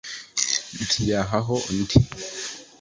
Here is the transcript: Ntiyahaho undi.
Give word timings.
Ntiyahaho 0.83 1.55
undi. 1.73 1.97